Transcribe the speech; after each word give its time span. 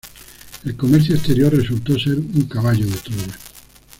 El 0.65 0.75
comercio 0.75 1.13
exterior 1.13 1.55
resultó 1.55 1.93
ser 1.99 2.15
un 2.17 2.47
caballo 2.51 2.87
de 2.87 2.97
Troya. 2.97 3.37